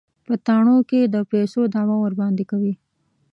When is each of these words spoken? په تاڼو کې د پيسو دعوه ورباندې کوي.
په 0.25 0.33
تاڼو 0.45 0.77
کې 0.89 0.99
د 1.03 1.15
پيسو 1.31 1.61
دعوه 1.73 1.95
ورباندې 1.99 2.43
کوي. 2.51 2.73